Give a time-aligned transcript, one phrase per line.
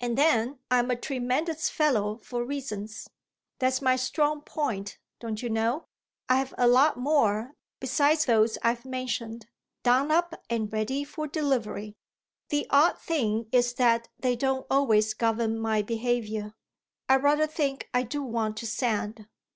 [0.00, 3.08] And then I'm a tremendous fellow for reasons;
[3.60, 5.86] that's my strong point, don't you know?
[6.28, 9.46] I've a lot more besides those I've mentioned,
[9.84, 11.94] done up and ready for delivery.
[12.48, 16.54] The odd thing is that they don't always govern my behaviour.
[17.08, 19.28] I rather think I do want to stand."